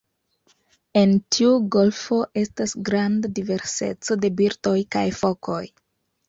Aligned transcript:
En 1.01 1.11
tiu 1.35 1.51
golfo 1.75 2.17
estas 2.45 2.73
granda 2.89 3.31
diverseco 3.41 4.19
de 4.25 4.33
birdoj 4.41 4.75
kaj 4.97 5.05
fokoj. 5.21 5.63